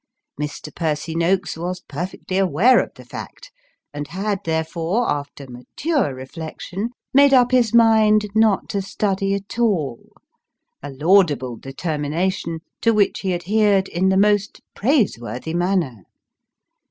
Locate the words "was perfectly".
1.55-2.39